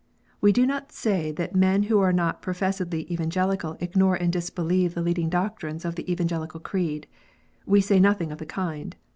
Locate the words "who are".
1.83-2.11